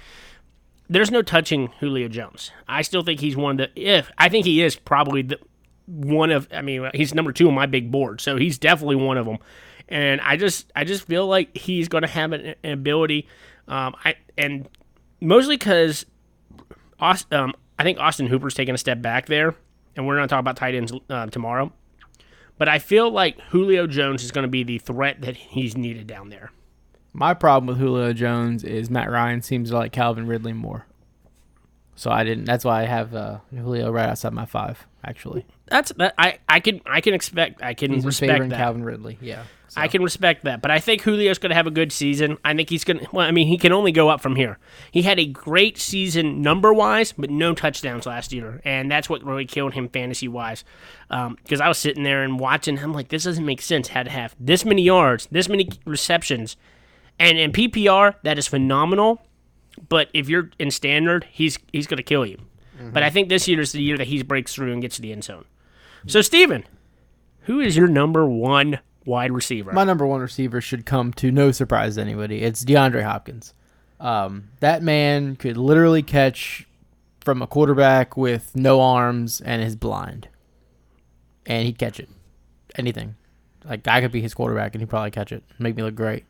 there's 0.90 1.12
no 1.12 1.24
touching 1.24 1.68
Julio 1.80 2.08
Jones. 2.08 2.52
I 2.68 2.84
still 2.84 3.02
think 3.02 3.20
he's 3.20 3.36
one 3.36 3.60
of 3.60 3.70
the 3.74 3.82
if 3.82 4.12
I 4.18 4.30
think 4.30 4.46
he 4.46 4.62
is 4.62 4.76
probably 4.76 5.24
the 5.24 5.40
one 5.88 6.32
of 6.32 6.48
I 6.54 6.62
mean 6.62 6.90
he's 6.94 7.14
number 7.14 7.32
2 7.32 7.48
on 7.48 7.54
my 7.54 7.66
big 7.66 7.92
board. 7.92 8.22
So 8.22 8.38
he's 8.38 8.58
definitely 8.58 8.98
one 8.98 9.18
of 9.18 9.26
them. 9.26 9.40
And 9.88 10.22
I 10.22 10.38
just 10.38 10.72
I 10.76 10.84
just 10.84 11.06
feel 11.06 11.28
like 11.28 11.56
he's 11.56 11.88
going 11.88 12.02
to 12.02 12.08
have 12.08 12.32
an, 12.32 12.56
an 12.64 12.72
ability 12.72 13.28
um 13.68 13.96
I 14.04 14.16
and 14.38 14.68
mostly 15.22 15.58
Austin, 17.00 17.38
um, 17.38 17.54
I 17.78 17.84
think 17.84 18.00
Austin 18.00 18.28
Hooper's 18.28 18.54
taking 18.54 18.74
a 18.74 18.78
step 18.78 19.02
back 19.02 19.26
there, 19.26 19.56
and 19.96 20.08
we're 20.08 20.16
going 20.16 20.28
to 20.28 20.34
talk 20.34 20.40
about 20.40 20.56
tight 20.58 20.76
ends 20.76 20.94
uh, 21.10 21.28
tomorrow. 21.28 21.74
But 22.58 22.70
I 22.70 22.80
feel 22.80 23.12
like 23.12 23.40
Julio 23.50 23.86
Jones 23.86 24.24
is 24.24 24.32
going 24.32 24.44
to 24.44 24.50
be 24.50 24.64
the 24.64 24.80
threat 24.80 25.22
that 25.22 25.36
he's 25.36 25.76
needed 25.76 26.08
down 26.08 26.30
there. 26.30 26.52
My 27.12 27.34
problem 27.34 27.68
with 27.68 27.78
Julio 27.78 28.14
Jones 28.14 28.64
is 28.64 28.90
Matt 28.90 29.10
Ryan 29.10 29.42
seems 29.42 29.70
to 29.70 29.78
like 29.78 29.92
Calvin 29.92 30.28
Ridley 30.28 30.54
more. 30.54 30.86
So 31.96 32.12
I 32.12 32.24
didn't. 32.24 32.44
That's 32.46 32.66
why 32.66 32.82
I 32.82 32.86
have 32.86 33.16
uh, 33.16 33.40
Julio 33.52 33.90
right 33.90 34.10
outside 34.10 34.34
my 34.34 34.46
five. 34.46 34.86
Actually, 35.04 35.46
That's 35.68 35.92
that 35.94 36.14
I 36.18 36.40
I 36.50 36.60
can 36.60 36.82
I 36.86 37.00
can 37.00 37.14
expect 37.14 37.62
I 37.64 37.74
can 37.74 37.94
he's 37.94 38.06
respect 38.06 38.50
that. 38.50 38.58
Calvin 38.58 38.84
Ridley. 38.84 39.18
Yeah, 39.22 39.44
so. 39.68 39.80
I 39.80 39.88
can 39.88 40.04
respect 40.04 40.44
that, 40.44 40.62
but 40.62 40.72
I 40.72 40.80
think 40.80 41.04
Julio's 41.04 41.38
going 41.38 41.52
to 41.52 41.56
have 41.56 41.68
a 41.68 41.72
good 41.72 41.92
season. 41.92 42.38
I 42.44 42.54
think 42.54 42.70
he's 42.70 42.84
going 42.84 43.00
to. 43.00 43.08
Well, 43.14 43.26
I 43.26 43.32
mean, 43.32 43.48
he 43.48 43.58
can 43.58 43.72
only 43.72 43.92
go 43.92 44.10
up 44.10 44.20
from 44.20 44.36
here. 44.36 44.58
He 44.92 45.04
had 45.04 45.20
a 45.20 45.26
great 45.26 45.78
season 45.78 46.42
number 46.42 46.74
wise, 46.74 47.12
but 47.14 47.30
no 47.30 47.54
touchdowns 47.54 48.06
last 48.06 48.34
year, 48.34 48.62
and 48.66 48.92
that's 48.92 49.10
what 49.10 49.24
really 49.24 49.46
killed 49.46 49.74
him 49.74 49.88
fantasy 49.90 50.28
wise. 50.28 50.66
Because 51.08 51.62
I 51.62 51.68
was 51.68 51.78
sitting 51.78 52.04
there 52.04 52.24
and 52.24 52.40
watching, 52.40 52.80
I'm 52.80 52.92
like, 52.94 53.10
this 53.10 53.24
doesn't 53.26 53.46
make 53.46 53.62
sense. 53.62 53.90
Had 53.90 54.08
to 54.08 54.12
have 54.12 54.36
this 54.40 54.66
many 54.66 54.82
yards, 54.82 55.28
this 55.32 55.48
many 55.48 55.70
receptions, 55.86 56.58
and 57.20 57.38
in 57.38 57.52
PPR 57.52 58.16
that 58.24 58.38
is 58.38 58.48
phenomenal. 58.48 59.22
But 59.90 60.10
if 60.14 60.30
you're 60.30 60.50
in 60.60 60.72
standard, 60.72 61.28
he's 61.32 61.60
he's 61.72 61.88
going 61.88 61.98
to 61.98 62.04
kill 62.04 62.26
you. 62.26 62.40
But 62.92 63.04
I 63.04 63.10
think 63.10 63.30
this 63.30 63.48
year 63.48 63.62
is 63.62 63.72
the 63.72 63.82
year 63.82 63.98
that 63.98 64.08
he 64.08 64.22
breaks 64.22 64.54
through 64.54 64.74
and 64.74 64.82
gets 64.82 64.98
to 64.98 65.02
the 65.02 65.12
end 65.14 65.24
zone. 65.24 65.46
So, 66.08 66.22
Steven, 66.22 66.66
who 67.42 67.60
is 67.62 67.78
your 67.78 67.88
number 67.88 68.28
one 68.28 68.80
wide 69.06 69.32
receiver? 69.32 69.72
My 69.72 69.86
number 69.86 70.06
one 70.06 70.20
receiver 70.20 70.60
should 70.60 70.86
come 70.86 71.14
to 71.14 71.32
no 71.32 71.52
surprise 71.52 71.96
to 71.96 72.02
anybody. 72.02 72.42
It's 72.42 72.66
DeAndre 72.66 73.04
Hopkins. 73.04 73.54
Um, 74.00 74.50
that 74.60 74.84
man 74.84 75.38
could 75.38 75.56
literally 75.58 76.04
catch 76.04 76.68
from 77.22 77.42
a 77.42 77.48
quarterback 77.48 78.18
with 78.18 78.56
no 78.56 78.82
arms 78.82 79.40
and 79.42 79.64
is 79.64 79.76
blind, 79.76 80.28
and 81.46 81.66
he'd 81.66 81.78
catch 81.78 82.00
it. 82.00 82.10
Anything, 82.78 83.16
like 83.64 83.88
I 83.88 84.02
could 84.02 84.12
be 84.12 84.22
his 84.22 84.34
quarterback 84.34 84.76
and 84.76 84.82
he'd 84.82 84.90
probably 84.90 85.12
catch 85.12 85.32
it, 85.32 85.44
make 85.60 85.78
me 85.78 85.84
look 85.84 85.96
great. 85.96 86.26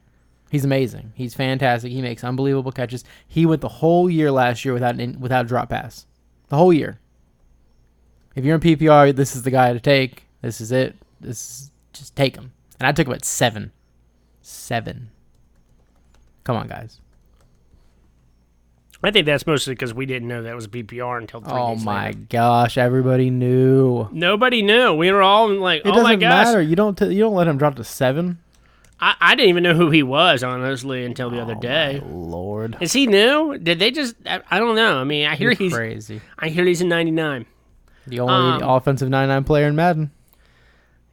He's 0.55 0.63
amazing. 0.63 1.11
He's 1.15 1.33
fantastic. 1.33 1.91
He 1.91 2.01
makes 2.01 2.23
unbelievable 2.23 2.71
catches. 2.71 3.03
He 3.27 3.45
went 3.45 3.59
the 3.59 3.67
whole 3.67 4.09
year 4.09 4.31
last 4.31 4.63
year 4.63 4.73
without 4.73 4.97
an, 4.97 5.19
without 5.19 5.43
a 5.43 5.47
drop 5.49 5.67
pass. 5.67 6.05
The 6.47 6.55
whole 6.55 6.71
year. 6.71 6.97
If 8.37 8.45
you're 8.45 8.55
in 8.55 8.61
PPR, 8.61 9.13
this 9.13 9.35
is 9.35 9.43
the 9.43 9.51
guy 9.51 9.73
to 9.73 9.81
take. 9.81 10.23
This 10.41 10.61
is 10.61 10.71
it. 10.71 10.95
This 11.19 11.37
is, 11.41 11.71
just 11.91 12.15
take 12.15 12.37
him. 12.37 12.53
And 12.79 12.87
I 12.87 12.93
took 12.93 13.05
him 13.07 13.11
at 13.13 13.25
seven. 13.25 13.73
Seven. 14.41 15.09
Come 16.45 16.55
on, 16.55 16.69
guys. 16.69 17.01
I 19.03 19.11
think 19.11 19.25
that's 19.25 19.45
mostly 19.45 19.73
because 19.75 19.93
we 19.93 20.05
didn't 20.05 20.29
know 20.29 20.43
that 20.43 20.55
was 20.55 20.69
PPR 20.69 21.17
until 21.17 21.41
three 21.41 21.51
Oh 21.51 21.75
days 21.75 21.83
my 21.83 22.05
later. 22.07 22.19
gosh! 22.29 22.77
Everybody 22.77 23.29
knew. 23.29 24.07
Nobody 24.13 24.61
knew. 24.61 24.93
We 24.93 25.11
were 25.11 25.21
all 25.21 25.49
like, 25.53 25.81
It 25.85 25.89
"Oh 25.93 26.01
my 26.01 26.15
gosh!" 26.15 26.45
matter. 26.45 26.61
You 26.61 26.77
don't. 26.77 26.97
T- 26.97 27.13
you 27.13 27.19
don't 27.19 27.35
let 27.35 27.45
him 27.47 27.57
drop 27.57 27.75
to 27.75 27.83
seven. 27.83 28.39
I, 28.99 29.15
I 29.19 29.35
didn't 29.35 29.49
even 29.49 29.63
know 29.63 29.73
who 29.73 29.89
he 29.91 30.03
was 30.03 30.43
honestly 30.43 31.03
until 31.05 31.29
the 31.29 31.41
other 31.41 31.55
Oh, 31.57 31.59
day. 31.59 32.01
my 32.03 32.09
lord. 32.11 32.77
Is 32.79 32.93
he 32.93 33.07
new? 33.07 33.57
Did 33.57 33.79
they 33.79 33.91
just? 33.91 34.15
I, 34.25 34.41
I 34.49 34.59
don't 34.59 34.75
know. 34.75 34.97
I 34.97 35.03
mean, 35.03 35.27
I 35.27 35.35
hear 35.35 35.49
You're 35.49 35.57
he's. 35.57 35.73
crazy. 35.73 36.21
I 36.39 36.49
hear 36.49 36.63
he's 36.65 36.81
a 36.81 36.85
ninety 36.85 37.11
nine. 37.11 37.45
The 38.07 38.19
only 38.19 38.61
Um, 38.63 38.69
offensive 38.69 39.09
99 39.09 39.43
player 39.45 39.67
in 39.67 39.75
Madden. 39.75 40.11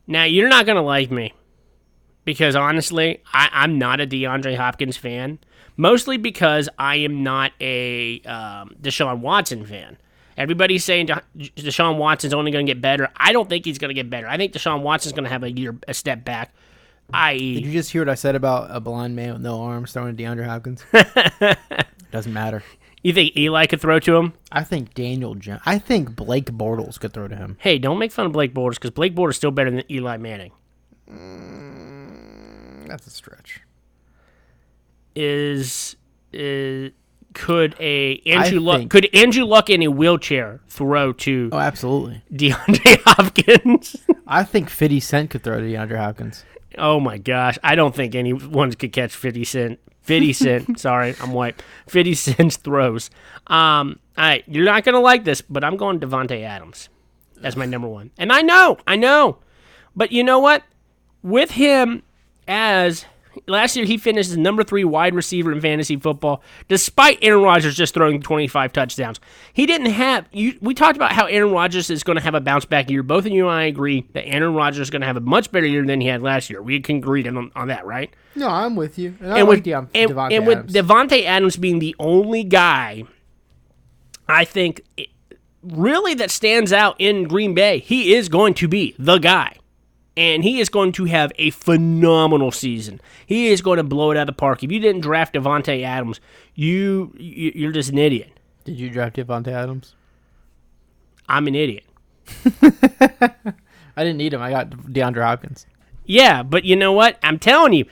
Now 0.06 0.24
you're 0.24 0.48
not 0.50 0.66
gonna 0.66 0.82
like 0.82 1.10
me 1.10 1.32
because 2.24 2.54
honestly, 2.54 3.22
I, 3.32 3.48
I'm 3.52 3.78
not 3.78 4.00
a 4.00 4.06
DeAndre 4.06 4.56
Hopkins 4.56 4.96
fan. 4.96 5.38
Mostly 5.76 6.18
because 6.18 6.68
I 6.78 6.96
am 6.96 7.22
not 7.22 7.52
a 7.58 8.20
um, 8.22 8.76
Deshaun 8.80 9.20
Watson 9.20 9.64
fan. 9.64 9.96
Everybody's 10.36 10.84
saying 10.84 11.06
De- 11.06 11.22
Deshaun 11.38 11.96
Watson's 11.96 12.34
only 12.34 12.50
going 12.50 12.66
to 12.66 12.70
get 12.70 12.82
better. 12.82 13.08
I 13.16 13.32
don't 13.32 13.48
think 13.48 13.64
he's 13.64 13.78
going 13.78 13.88
to 13.88 13.94
get 13.94 14.10
better. 14.10 14.28
I 14.28 14.36
think 14.36 14.52
Deshaun 14.52 14.82
Watson's 14.82 15.14
going 15.14 15.24
to 15.24 15.30
have 15.30 15.42
a 15.44 15.50
year 15.50 15.74
a 15.88 15.94
step 15.94 16.24
back. 16.26 16.52
Did 17.10 17.66
you 17.66 17.72
just 17.72 17.90
hear 17.92 18.02
what 18.02 18.08
I 18.08 18.14
said 18.14 18.34
about 18.36 18.68
a 18.74 18.80
blind 18.80 19.14
man 19.16 19.34
with 19.34 19.42
no 19.42 19.60
arms 19.62 19.92
throwing 19.92 20.16
to 20.16 20.22
DeAndre 20.22 20.46
Hopkins? 20.46 20.84
Doesn't 22.10 22.32
matter. 22.32 22.62
you 23.02 23.12
think 23.12 23.36
Eli 23.36 23.66
could 23.66 23.80
throw 23.80 23.98
to 24.00 24.16
him? 24.16 24.32
I 24.50 24.64
think 24.64 24.94
Daniel 24.94 25.34
Jones. 25.34 25.60
I 25.66 25.78
think 25.78 26.14
Blake 26.16 26.46
Bortles 26.52 26.98
could 27.00 27.12
throw 27.12 27.28
to 27.28 27.36
him. 27.36 27.56
Hey, 27.60 27.78
don't 27.78 27.98
make 27.98 28.12
fun 28.12 28.26
of 28.26 28.32
Blake 28.32 28.54
Bortles 28.54 28.74
because 28.74 28.90
Blake 28.90 29.14
Bortles 29.14 29.30
is 29.30 29.36
still 29.36 29.50
better 29.50 29.70
than 29.70 29.82
Eli 29.90 30.16
Manning. 30.16 30.52
Mm, 31.10 32.86
that's 32.88 33.06
a 33.06 33.10
stretch. 33.10 33.60
Is 35.14 35.96
is 36.32 36.92
could 37.34 37.74
a 37.80 38.18
Andrew 38.26 38.60
Luck 38.60 38.78
think- 38.78 38.90
could 38.90 39.08
Andrew 39.14 39.44
Luck 39.44 39.68
in 39.70 39.82
a 39.82 39.88
wheelchair 39.90 40.60
throw 40.68 41.12
to 41.14 41.50
Oh, 41.52 41.58
absolutely. 41.58 42.22
DeAndre 42.32 43.00
Hopkins? 43.04 43.96
I 44.26 44.44
think 44.44 44.70
50 44.70 45.00
Cent 45.00 45.30
could 45.30 45.42
throw 45.42 45.60
to 45.60 45.66
DeAndre 45.66 45.98
Hopkins. 45.98 46.44
Oh 46.78 47.00
my 47.00 47.18
gosh, 47.18 47.58
I 47.62 47.74
don't 47.74 47.94
think 47.94 48.14
anyone 48.14 48.72
could 48.72 48.92
catch 48.92 49.14
Fifty 49.14 49.44
Cent. 49.44 49.78
Fifty 50.00 50.32
Cent, 50.32 50.78
sorry, 50.78 51.14
I'm 51.20 51.32
white. 51.32 51.62
Fifty 51.88 52.14
Cent's 52.14 52.56
throws. 52.56 53.10
Um, 53.46 53.98
all 54.16 54.24
right, 54.24 54.44
you're 54.46 54.64
not 54.64 54.84
gonna 54.84 55.00
like 55.00 55.24
this, 55.24 55.40
but 55.40 55.64
I'm 55.64 55.76
going 55.76 56.00
Davante 56.00 56.42
Adams 56.42 56.88
as 57.42 57.56
my 57.56 57.66
number 57.66 57.88
one, 57.88 58.10
and 58.18 58.32
I 58.32 58.42
know, 58.42 58.78
I 58.86 58.96
know, 58.96 59.38
but 59.96 60.12
you 60.12 60.22
know 60.22 60.38
what? 60.38 60.62
With 61.22 61.52
him 61.52 62.02
as 62.48 63.04
Last 63.46 63.76
year, 63.76 63.84
he 63.86 63.98
finished 63.98 64.30
as 64.30 64.36
number 64.36 64.62
three 64.62 64.84
wide 64.84 65.14
receiver 65.14 65.52
in 65.52 65.60
fantasy 65.60 65.96
football, 65.96 66.42
despite 66.68 67.18
Aaron 67.22 67.42
Rodgers 67.42 67.76
just 67.76 67.94
throwing 67.94 68.20
25 68.20 68.72
touchdowns. 68.72 69.20
He 69.52 69.66
didn't 69.66 69.90
have. 69.90 70.26
You, 70.32 70.58
we 70.60 70.74
talked 70.74 70.96
about 70.96 71.12
how 71.12 71.26
Aaron 71.26 71.52
Rodgers 71.52 71.90
is 71.90 72.02
going 72.02 72.16
to 72.16 72.22
have 72.22 72.34
a 72.34 72.40
bounce 72.40 72.64
back 72.64 72.90
year. 72.90 73.02
Both 73.02 73.26
of 73.26 73.32
you 73.32 73.48
and 73.48 73.56
I 73.56 73.64
agree 73.64 74.06
that 74.12 74.26
Aaron 74.26 74.54
Rodgers 74.54 74.80
is 74.80 74.90
going 74.90 75.00
to 75.00 75.06
have 75.06 75.16
a 75.16 75.20
much 75.20 75.50
better 75.50 75.66
year 75.66 75.84
than 75.84 76.00
he 76.00 76.06
had 76.06 76.22
last 76.22 76.50
year. 76.50 76.62
We 76.62 76.80
can 76.80 76.96
agree 76.98 77.26
on, 77.26 77.50
on 77.54 77.68
that, 77.68 77.86
right? 77.86 78.12
No, 78.34 78.48
I'm 78.48 78.76
with 78.76 78.98
you. 78.98 79.16
And, 79.20 79.38
and 79.38 79.48
with, 79.48 79.66
and, 79.66 80.10
Davante 80.10 80.32
and 80.32 80.46
with 80.46 80.58
Adams. 80.58 80.72
Davante 80.72 81.24
Adams 81.24 81.56
being 81.56 81.78
the 81.78 81.94
only 81.98 82.44
guy, 82.44 83.04
I 84.28 84.44
think, 84.44 84.82
it- 84.96 85.08
really 85.62 86.14
that 86.14 86.30
stands 86.30 86.72
out 86.72 86.96
in 86.98 87.24
Green 87.24 87.54
Bay, 87.54 87.78
he 87.78 88.14
is 88.14 88.28
going 88.28 88.54
to 88.54 88.68
be 88.68 88.94
the 88.98 89.18
guy. 89.18 89.56
And 90.16 90.44
he 90.44 90.60
is 90.60 90.68
going 90.68 90.92
to 90.92 91.06
have 91.06 91.32
a 91.36 91.50
phenomenal 91.50 92.50
season. 92.50 93.00
He 93.24 93.48
is 93.48 93.62
going 93.62 93.78
to 93.78 93.82
blow 93.82 94.10
it 94.10 94.16
out 94.18 94.22
of 94.22 94.26
the 94.26 94.32
park. 94.34 94.62
If 94.62 94.70
you 94.70 94.78
didn't 94.78 95.00
draft 95.00 95.34
Davante 95.34 95.82
Adams, 95.82 96.20
you 96.54 97.14
you- 97.18 97.52
you're 97.54 97.72
just 97.72 97.90
an 97.90 97.98
idiot. 97.98 98.30
Did 98.64 98.78
you 98.78 98.90
draft 98.90 99.16
Davante 99.16 99.48
Adams? 99.48 99.94
I'm 101.28 101.46
an 101.46 101.54
idiot. 101.54 101.84
I 102.60 104.04
didn't 104.04 104.16
need 104.18 104.32
him. 104.34 104.42
I 104.42 104.50
got 104.50 104.70
DeAndre 104.70 105.22
Hopkins. 105.22 105.66
Yeah, 106.04 106.42
but 106.42 106.64
you 106.64 106.76
know 106.76 106.92
what? 106.92 107.18
I'm 107.22 107.38
telling 107.38 107.72
you, 107.72 107.86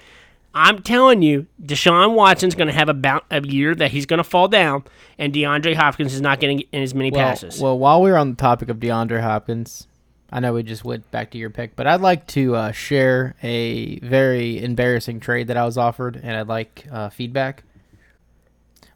I'm 0.54 0.82
telling 0.82 1.22
you, 1.22 1.46
Deshaun 1.62 2.14
Watson's 2.14 2.54
going 2.54 2.68
to 2.68 2.74
have 2.74 2.88
a, 2.88 2.94
bout, 2.94 3.24
a 3.30 3.40
year 3.46 3.74
that 3.74 3.92
he's 3.92 4.06
going 4.06 4.18
to 4.18 4.24
fall 4.24 4.48
down, 4.48 4.84
and 5.18 5.32
DeAndre 5.32 5.74
Hopkins 5.76 6.12
is 6.12 6.20
not 6.20 6.40
getting 6.40 6.60
in 6.72 6.82
as 6.82 6.94
many 6.94 7.10
Well, 7.10 7.20
passes. 7.28 7.60
well, 7.60 7.78
while 7.78 8.02
we're 8.02 8.16
on 8.16 8.30
the 8.30 8.36
topic 8.36 8.68
of 8.68 8.78
DeAndre 8.78 9.20
Hopkins, 9.22 9.86
I 10.32 10.40
know 10.40 10.52
we 10.52 10.62
just 10.62 10.84
went 10.84 11.10
back 11.10 11.30
to 11.32 11.38
your 11.38 11.50
pick, 11.50 11.74
but 11.74 11.86
I'd 11.86 12.00
like 12.00 12.26
to 12.28 12.54
uh, 12.54 12.72
share 12.72 13.34
a 13.42 13.98
very 13.98 14.62
embarrassing 14.62 15.18
trade 15.20 15.48
that 15.48 15.56
I 15.56 15.64
was 15.64 15.76
offered, 15.76 16.16
and 16.22 16.36
I'd 16.36 16.46
like 16.46 16.86
uh, 16.90 17.08
feedback. 17.10 17.64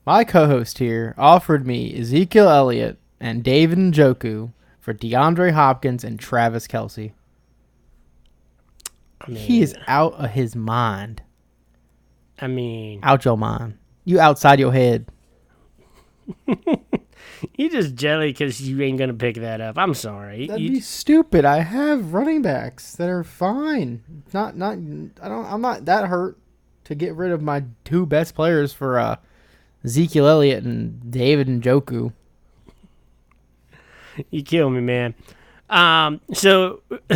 My 0.07 0.23
co-host 0.23 0.79
here 0.79 1.15
offered 1.19 1.67
me 1.67 1.99
Ezekiel 1.99 2.49
Elliott 2.49 2.99
and 3.19 3.43
David 3.43 3.79
Njoku 3.79 4.53
for 4.81 4.95
DeAndre 4.95 5.53
Hopkins 5.53 6.05
and 6.05 6.21
Travis 6.21 6.67
Kelce. 6.69 7.13
I 9.21 9.31
mean, 9.31 9.37
He 9.39 9.63
is 9.63 9.75
out 9.87 10.13
of 10.15 10.31
his 10.31 10.55
mind. 10.55 11.23
I 12.39 12.47
mean, 12.49 13.01
Out 13.03 13.25
your 13.25 13.39
mind. 13.39 13.79
You 14.05 14.21
outside 14.21 14.61
your 14.61 14.73
head. 14.73 15.07
you 17.57 17.71
just 17.71 17.95
jelly 17.95 18.31
because 18.31 18.61
you 18.61 18.81
ain't 18.83 18.99
gonna 18.99 19.15
pick 19.15 19.37
that 19.37 19.61
up. 19.61 19.79
I'm 19.79 19.95
sorry. 19.95 20.47
That'd 20.47 20.63
You- 20.63 20.71
be 20.73 20.81
stupid. 20.81 21.45
I 21.45 21.61
have 21.61 22.13
running 22.15 22.43
backs 22.43 22.95
that 22.97 23.09
are 23.09 23.25
fine. 23.25 24.03
Not 24.33 24.57
not 24.57 24.75
I 25.23 25.29
don't 25.29 25.47
I'm 25.47 25.61
not 25.61 25.85
that 25.87 26.07
hurt 26.09 26.39
to 26.85 26.95
get 26.95 27.15
rid 27.15 27.33
of 27.33 27.41
my 27.43 27.65
two 27.85 28.07
best 28.07 28.35
players 28.35 28.73
for 28.73 28.99
uh 28.99 29.17
Ezekiel 29.85 30.27
Elliott 30.27 30.65
and 30.65 31.11
David 31.11 31.47
Njoku. 31.49 32.13
you 34.31 34.43
kill 34.43 34.71
me, 34.71 34.81
man. 34.81 35.15
Um, 35.69 36.21
so 36.33 36.81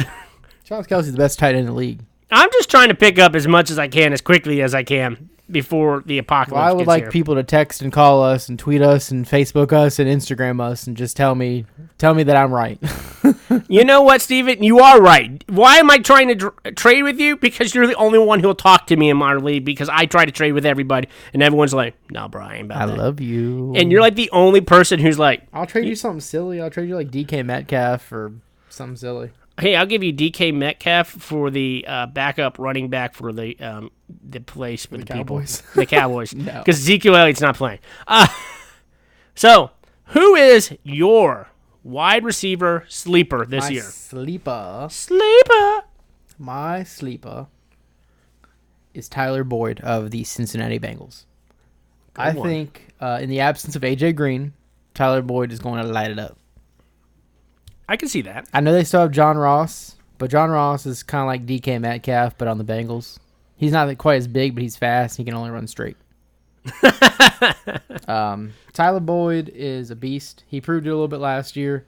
Travis 0.65 0.87
Kelce's 0.87 1.13
the 1.13 1.19
best 1.19 1.39
tight 1.39 1.51
end 1.51 1.61
in 1.61 1.67
the 1.67 1.73
league. 1.73 2.01
I'm 2.31 2.51
just 2.53 2.71
trying 2.71 2.89
to 2.89 2.95
pick 2.95 3.19
up 3.19 3.35
as 3.35 3.47
much 3.47 3.71
as 3.71 3.79
I 3.79 3.89
can, 3.89 4.13
as 4.13 4.21
quickly 4.21 4.61
as 4.61 4.75
I 4.75 4.83
can, 4.83 5.31
before 5.51 6.03
the 6.07 6.19
apocalypse 6.19 6.55
Well, 6.61 6.69
I 6.69 6.73
would 6.73 6.87
like 6.87 7.05
here. 7.05 7.11
people 7.11 7.35
to 7.37 7.43
text 7.43 7.81
and 7.83 7.93
call 7.93 8.23
us 8.23 8.49
and 8.49 8.59
tweet 8.59 8.83
us 8.83 9.11
and 9.11 9.25
Facebook 9.27 9.73
us 9.73 9.99
and 9.99 10.09
Instagram 10.09 10.61
us 10.61 10.87
and 10.87 10.97
just 10.97 11.17
tell 11.17 11.35
me 11.35 11.65
tell 11.99 12.15
me 12.15 12.23
that 12.25 12.37
I'm 12.37 12.53
right. 12.53 12.79
You 13.69 13.85
know 13.85 14.03
what, 14.03 14.21
Steven? 14.23 14.63
You 14.63 14.79
are 14.81 15.01
right. 15.01 15.43
Why 15.49 15.77
am 15.79 15.91
I 15.91 15.99
trying 15.99 16.29
to 16.29 16.35
dr- 16.35 16.75
trade 16.77 17.03
with 17.03 17.19
you? 17.19 17.37
Because 17.37 17.75
you're 17.75 17.87
the 17.87 17.95
only 17.95 18.19
one 18.19 18.41
who'll 18.41 18.55
talk 18.55 18.87
to 18.89 18.97
me 18.97 19.11
in 19.11 19.17
my 19.17 19.35
league. 19.35 19.65
Because 19.65 19.89
I 19.89 20.07
try 20.07 20.25
to 20.25 20.31
trade 20.33 20.53
with 20.53 20.65
everybody, 20.65 21.09
and 21.33 21.43
everyone's 21.43 21.75
like, 21.75 21.95
"No, 22.11 22.29
Brian, 22.29 22.67
about 22.67 22.83
I 22.83 22.87
that." 22.87 22.97
love 22.99 23.21
you. 23.21 23.75
And 23.75 23.91
you're 23.91 24.01
like 24.03 24.15
the 24.15 24.31
only 24.33 24.61
person 24.61 25.01
who's 25.01 25.19
like, 25.19 25.43
I'll 25.53 25.67
trade 25.67 25.89
you 25.89 25.95
something 25.97 26.21
silly. 26.21 26.61
I'll 26.61 26.71
trade 26.71 26.89
you 26.89 26.95
like 26.95 27.11
DK 27.11 27.45
Metcalf 27.45 28.11
or 28.13 28.33
something 28.69 28.97
silly. 28.97 29.31
"Hey, 29.59 29.77
I'll 29.77 29.87
give 29.87 30.03
you 30.03 30.13
DK 30.13 30.55
Metcalf 30.55 31.09
for 31.09 31.51
the 31.51 31.85
uh, 31.87 32.07
backup 32.07 32.59
running 32.59 32.89
back 32.89 33.15
for 33.15 33.33
the 33.33 33.59
um, 33.61 33.91
the 34.09 34.41
place 34.41 34.87
for 34.87 34.97
the, 34.97 35.05
people, 35.05 35.17
Cowboys? 35.17 35.63
the 35.75 35.87
Cowboys, 35.87 36.35
No. 36.35 36.59
because 36.59 36.79
Ezekiel 36.81 37.17
Elliott's 37.17 37.41
not 37.41 37.57
playing." 37.57 37.81
Uh, 38.07 38.27
so, 39.35 39.71
who 40.07 40.35
is 40.35 40.77
your 40.83 41.49
wide 41.83 42.25
receiver 42.25 42.85
sleeper 42.89 43.45
this 43.47 43.65
My 43.65 43.71
year? 43.71 43.83
sleeper. 43.83 44.89
Sleeper. 44.91 45.83
My 46.39 46.85
sleeper 46.85 47.47
is 48.95 49.09
Tyler 49.09 49.45
Boyd 49.45 49.81
of 49.81 50.11
the 50.11 50.25
Cincinnati 50.25 50.79
Bengals. 50.79 51.25
I 52.17 52.33
one. 52.33 52.49
think 52.49 52.89
uh, 53.01 53.19
in 53.21 53.29
the 53.29 53.41
absence 53.41 53.77
of 53.77 53.83
AJ 53.83 54.17
Green, 54.17 54.53
Tyler 54.95 55.23
Boyd 55.23 55.53
is 55.53 55.59
going 55.61 55.81
to 55.83 55.89
light 55.89 56.11
it 56.11 56.19
up. 56.19 56.37
I 57.89 57.97
can 57.97 58.09
see 58.09 58.23
that. 58.23 58.47
I 58.53 58.61
know 58.61 58.73
they 58.73 58.85
still 58.85 59.01
have 59.01 59.11
John 59.11 59.39
Ross, 59.39 59.97
but 60.19 60.31
John 60.31 60.51
Ross 60.51 60.85
is 60.85 61.03
kind 61.03 61.23
of 61.23 61.27
like 61.27 61.47
DK 61.47 61.81
Metcalf, 61.81 62.37
but 62.37 62.49
on 62.49 62.59
the 62.59 62.65
Bengals. 62.65 63.19
He's 63.57 63.73
not 63.73 63.97
quite 63.99 64.17
as 64.17 64.29
big, 64.29 64.55
but 64.55 64.63
he's 64.63 64.77
fast. 64.77 65.17
He 65.17 65.25
can 65.25 65.35
only 65.35 65.51
run 65.51 65.67
straight. 65.67 65.97
um, 68.09 68.53
Tyler 68.73 69.01
Boyd 69.01 69.49
is 69.49 69.91
a 69.91 69.97
beast. 69.97 70.45
He 70.47 70.61
proved 70.61 70.87
it 70.87 70.91
a 70.91 70.93
little 70.93 71.09
bit 71.09 71.19
last 71.19 71.57
year. 71.57 71.87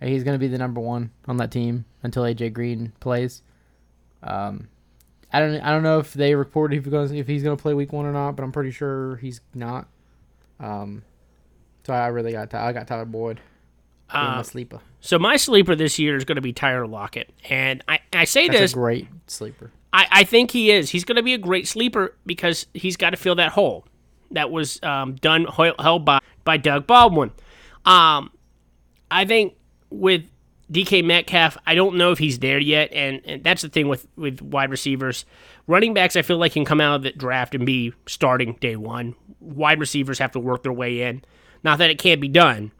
and 0.00 0.08
He's 0.08 0.24
going 0.24 0.34
to 0.34 0.38
be 0.38 0.48
the 0.48 0.56
number 0.56 0.80
one 0.80 1.10
on 1.26 1.36
that 1.38 1.50
team 1.50 1.84
until 2.02 2.22
AJ 2.22 2.52
Green 2.52 2.92
plays. 3.00 3.42
Um, 4.22 4.68
I 5.32 5.40
don't. 5.40 5.60
I 5.60 5.70
don't 5.70 5.82
know 5.82 5.98
if 5.98 6.12
they 6.12 6.34
reported 6.34 6.76
if 6.76 6.84
he's 6.84 6.90
going 6.90 7.14
if 7.14 7.26
he's 7.26 7.42
going 7.42 7.56
to 7.56 7.60
play 7.60 7.74
week 7.74 7.92
one 7.92 8.04
or 8.04 8.12
not, 8.12 8.34
but 8.34 8.42
I'm 8.42 8.52
pretty 8.52 8.72
sure 8.72 9.16
he's 9.16 9.40
not. 9.54 9.86
Um, 10.58 11.02
so 11.86 11.94
I 11.94 12.08
really 12.08 12.32
got 12.32 12.52
I 12.52 12.72
got 12.72 12.86
Tyler 12.86 13.04
Boyd. 13.04 13.40
Being 14.12 14.24
my 14.24 14.38
Uh, 14.38 14.42
sleeper. 14.42 14.80
so 15.00 15.18
my 15.18 15.36
sleeper 15.36 15.74
this 15.74 15.98
year 15.98 16.16
is 16.16 16.24
going 16.24 16.36
to 16.36 16.42
be 16.42 16.52
Tyler 16.52 16.86
Lockett, 16.86 17.30
and 17.48 17.82
I, 17.88 18.00
I 18.12 18.24
say 18.24 18.48
That's 18.48 18.60
this 18.60 18.72
a 18.72 18.74
great 18.74 19.08
sleeper. 19.26 19.70
I, 19.92 20.06
I 20.10 20.24
think 20.24 20.50
he 20.52 20.70
is. 20.70 20.90
He's 20.90 21.04
going 21.04 21.16
to 21.16 21.22
be 21.22 21.34
a 21.34 21.38
great 21.38 21.66
sleeper 21.66 22.14
because 22.24 22.66
he's 22.74 22.96
got 22.96 23.10
to 23.10 23.16
fill 23.16 23.34
that 23.36 23.52
hole 23.52 23.84
that 24.30 24.50
was 24.50 24.80
um, 24.84 25.14
done 25.16 25.46
held 25.46 26.04
by 26.04 26.20
by 26.44 26.56
Doug 26.56 26.86
Baldwin. 26.86 27.32
Um, 27.84 28.30
I 29.10 29.24
think 29.24 29.54
with 29.90 30.22
DK 30.70 31.04
Metcalf, 31.04 31.56
I 31.66 31.74
don't 31.74 31.96
know 31.96 32.12
if 32.12 32.18
he's 32.18 32.38
there 32.38 32.60
yet, 32.60 32.92
and, 32.92 33.20
and 33.24 33.42
that's 33.42 33.62
the 33.62 33.68
thing 33.68 33.88
with 33.88 34.06
with 34.16 34.40
wide 34.40 34.70
receivers. 34.70 35.24
Running 35.66 35.94
backs, 35.94 36.14
I 36.16 36.22
feel 36.22 36.38
like 36.38 36.52
can 36.52 36.64
come 36.64 36.80
out 36.80 36.96
of 36.96 37.02
the 37.02 37.10
draft 37.12 37.54
and 37.54 37.66
be 37.66 37.92
starting 38.06 38.54
day 38.60 38.76
one. 38.76 39.14
Wide 39.40 39.80
receivers 39.80 40.18
have 40.20 40.32
to 40.32 40.38
work 40.40 40.62
their 40.62 40.72
way 40.72 41.02
in. 41.02 41.22
Not 41.64 41.78
that 41.78 41.90
it 41.90 41.98
can't 41.98 42.20
be 42.20 42.28
done, 42.28 42.70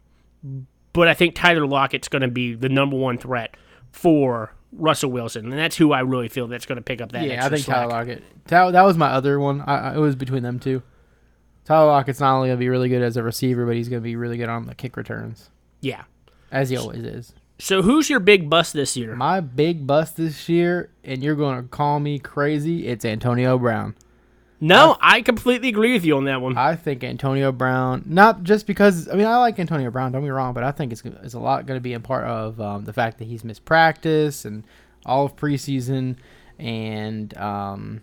but 0.93 1.07
I 1.07 1.13
think 1.13 1.35
Tyler 1.35 1.65
Lockett's 1.65 2.07
going 2.07 2.21
to 2.21 2.27
be 2.27 2.53
the 2.53 2.69
number 2.69 2.95
one 2.97 3.17
threat 3.17 3.55
for 3.91 4.53
Russell 4.73 5.11
Wilson, 5.11 5.45
and 5.45 5.53
that's 5.59 5.75
who 5.77 5.91
I 5.91 5.99
really 6.01 6.29
feel 6.29 6.47
that's 6.47 6.65
going 6.65 6.77
to 6.77 6.81
pick 6.81 7.01
up 7.01 7.11
that. 7.11 7.25
Yeah, 7.25 7.45
I 7.45 7.49
think 7.49 7.65
slack. 7.65 7.77
Tyler 7.77 7.89
Lockett. 7.91 8.23
That, 8.45 8.71
that 8.71 8.83
was 8.83 8.97
my 8.97 9.07
other 9.11 9.39
one. 9.39 9.61
I, 9.61 9.91
I, 9.91 9.95
it 9.95 9.99
was 9.99 10.15
between 10.15 10.43
them 10.43 10.59
two. 10.59 10.81
Tyler 11.65 11.87
Lockett's 11.87 12.19
not 12.19 12.35
only 12.35 12.49
going 12.49 12.57
to 12.57 12.59
be 12.59 12.69
really 12.69 12.89
good 12.89 13.01
as 13.01 13.17
a 13.17 13.23
receiver, 13.23 13.65
but 13.65 13.75
he's 13.75 13.89
going 13.89 14.01
to 14.01 14.03
be 14.03 14.15
really 14.15 14.37
good 14.37 14.49
on 14.49 14.65
the 14.65 14.75
kick 14.75 14.97
returns, 14.97 15.49
Yeah. 15.81 16.03
as 16.51 16.69
he 16.69 16.77
always 16.77 17.03
is. 17.03 17.33
So 17.59 17.83
who's 17.83 18.09
your 18.09 18.19
big 18.19 18.49
bust 18.49 18.73
this 18.73 18.97
year? 18.97 19.15
My 19.15 19.39
big 19.39 19.85
bust 19.85 20.17
this 20.17 20.49
year, 20.49 20.89
and 21.03 21.23
you're 21.23 21.35
going 21.35 21.61
to 21.61 21.67
call 21.67 21.99
me 21.99 22.17
crazy, 22.17 22.87
it's 22.87 23.05
Antonio 23.05 23.57
Brown. 23.59 23.95
No, 24.63 24.95
I 25.01 25.21
completely 25.21 25.69
agree 25.69 25.93
with 25.93 26.05
you 26.05 26.15
on 26.17 26.25
that 26.25 26.39
one. 26.39 26.55
I 26.55 26.75
think 26.75 27.03
Antonio 27.03 27.51
Brown, 27.51 28.03
not 28.05 28.43
just 28.43 28.67
because, 28.67 29.09
I 29.09 29.15
mean, 29.15 29.25
I 29.25 29.37
like 29.37 29.57
Antonio 29.59 29.89
Brown, 29.89 30.11
don't 30.11 30.23
be 30.23 30.29
wrong, 30.29 30.53
but 30.53 30.63
I 30.63 30.71
think 30.71 30.91
it's, 30.91 31.01
it's 31.23 31.33
a 31.33 31.39
lot 31.39 31.65
going 31.65 31.77
to 31.77 31.81
be 31.81 31.93
a 31.93 31.99
part 31.99 32.25
of 32.25 32.61
um, 32.61 32.85
the 32.85 32.93
fact 32.93 33.17
that 33.17 33.25
he's 33.25 33.43
missed 33.43 33.65
practice 33.65 34.45
and 34.45 34.63
all 35.03 35.25
of 35.25 35.35
preseason, 35.35 36.17
and 36.59 37.35
um, 37.39 38.01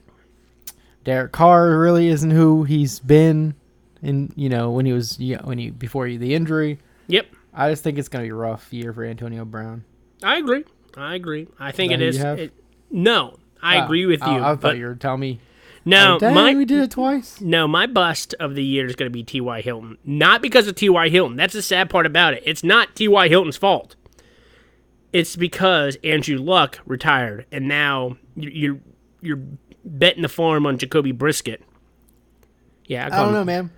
Derek 1.04 1.30
Carr 1.30 1.78
really 1.78 2.08
isn't 2.08 2.32
who 2.32 2.64
he's 2.64 2.98
been 2.98 3.54
in, 4.02 4.32
you 4.34 4.48
know, 4.48 4.70
when 4.72 4.84
he 4.84 4.92
was, 4.92 5.18
yeah, 5.20 5.40
when 5.44 5.58
he, 5.58 5.70
before 5.70 6.08
the 6.08 6.34
injury. 6.34 6.78
Yep, 7.06 7.26
I 7.54 7.70
just 7.70 7.84
think 7.84 7.98
it's 7.98 8.08
going 8.08 8.24
to 8.24 8.26
be 8.26 8.30
a 8.32 8.34
rough 8.34 8.72
year 8.72 8.92
for 8.92 9.04
Antonio 9.04 9.44
Brown. 9.44 9.84
I 10.24 10.38
agree. 10.38 10.64
I 10.96 11.14
agree. 11.14 11.46
I 11.58 11.70
think 11.70 11.92
it 11.92 12.02
is. 12.02 12.16
it 12.16 12.18
who 12.18 12.18
is. 12.18 12.18
you 12.18 12.24
have? 12.24 12.38
it- 12.40 12.52
no, 12.90 13.36
I 13.62 13.78
Ah, 13.78 13.84
agree 13.84 14.06
with 14.06 14.20
you. 14.22 14.26
I, 14.26 14.50
I 14.50 14.54
but 14.54 14.60
thought 14.60 14.76
you 14.78 14.86
were 14.86 14.94
telling 14.96 15.20
me. 15.20 15.40
No, 15.84 16.18
dang, 16.18 16.34
my 16.34 16.54
we 16.54 16.64
did 16.64 16.80
it 16.82 16.90
twice. 16.90 17.40
no, 17.40 17.66
my 17.68 17.86
bust 17.86 18.34
of 18.40 18.54
the 18.54 18.64
year 18.64 18.86
is 18.86 18.94
going 18.96 19.06
to 19.10 19.12
be 19.12 19.22
T.Y. 19.22 19.60
Hilton. 19.62 19.96
Not 20.04 20.42
because 20.42 20.66
of 20.66 20.74
T.Y. 20.74 21.08
Hilton. 21.08 21.36
That's 21.36 21.54
the 21.54 21.62
sad 21.62 21.88
part 21.90 22.04
about 22.06 22.34
it. 22.34 22.42
It's 22.44 22.62
not 22.64 22.94
T.Y. 22.94 23.28
Hilton's 23.28 23.56
fault. 23.56 23.96
It's 25.12 25.36
because 25.36 25.96
Andrew 26.04 26.36
Luck 26.38 26.78
retired, 26.84 27.46
and 27.50 27.66
now 27.68 28.16
you- 28.36 28.50
you're 28.50 28.80
you're 29.20 29.40
betting 29.84 30.22
the 30.22 30.28
farm 30.28 30.66
on 30.66 30.78
Jacoby 30.78 31.12
Brissett. 31.12 31.60
Yeah, 32.86 33.08
I 33.10 33.22
don't 33.24 33.32
know, 33.32 33.44
man. 33.44 33.70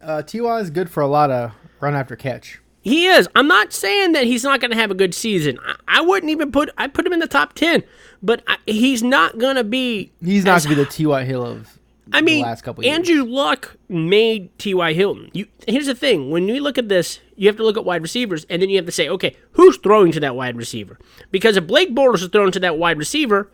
Uh, 0.00 0.22
Ty 0.22 0.38
is 0.60 0.70
good 0.70 0.88
for 0.90 1.00
a 1.02 1.06
lot 1.06 1.30
of 1.30 1.52
run 1.80 1.94
after 1.94 2.14
catch. 2.16 2.60
He 2.82 3.06
is. 3.06 3.28
I'm 3.36 3.46
not 3.46 3.72
saying 3.72 4.12
that 4.12 4.24
he's 4.24 4.42
not 4.42 4.60
going 4.60 4.72
to 4.72 4.76
have 4.76 4.90
a 4.90 4.94
good 4.94 5.14
season. 5.14 5.58
I, 5.64 5.76
I 5.86 6.00
wouldn't 6.00 6.30
even 6.30 6.50
put. 6.50 6.68
I 6.76 6.88
put 6.88 7.06
him 7.06 7.12
in 7.12 7.20
the 7.20 7.28
top 7.28 7.54
ten, 7.54 7.84
but 8.22 8.42
I, 8.46 8.56
he's 8.66 9.02
not 9.02 9.38
going 9.38 9.56
to 9.56 9.64
be. 9.64 10.12
He's 10.22 10.44
not 10.44 10.62
going 10.62 10.76
to 10.76 10.80
be 10.80 10.84
the 10.84 10.90
T.Y. 10.90 11.24
Hill 11.24 11.46
of 11.46 11.78
I 12.12 12.20
mean, 12.20 12.42
the 12.42 12.48
last 12.48 12.62
couple 12.62 12.84
years. 12.84 12.94
Andrew 12.96 13.24
Luck 13.24 13.76
made 13.88 14.56
T.Y. 14.58 14.92
Hilton. 14.94 15.30
You 15.32 15.46
here's 15.66 15.86
the 15.86 15.94
thing: 15.94 16.30
when 16.30 16.48
you 16.48 16.60
look 16.60 16.76
at 16.76 16.88
this, 16.88 17.20
you 17.36 17.48
have 17.48 17.56
to 17.56 17.64
look 17.64 17.76
at 17.76 17.84
wide 17.84 18.02
receivers, 18.02 18.46
and 18.50 18.60
then 18.60 18.68
you 18.68 18.76
have 18.76 18.86
to 18.86 18.92
say, 18.92 19.08
okay, 19.08 19.36
who's 19.52 19.78
throwing 19.78 20.12
to 20.12 20.20
that 20.20 20.34
wide 20.34 20.56
receiver? 20.56 20.98
Because 21.30 21.56
if 21.56 21.66
Blake 21.66 21.94
Bortles 21.94 22.22
is 22.22 22.28
throwing 22.28 22.52
to 22.52 22.60
that 22.60 22.78
wide 22.78 22.98
receiver, 22.98 23.48